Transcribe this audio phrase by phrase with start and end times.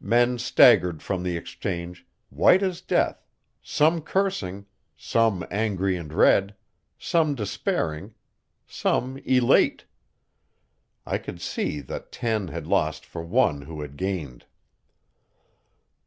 [0.00, 3.26] Men staggered from the Exchange, white as death,
[3.60, 4.64] some cursing,
[4.96, 6.54] some angry and red,
[6.98, 8.14] some despairing,
[8.66, 9.84] some elate.
[11.04, 14.46] I could see that ten had lost for one who had gained.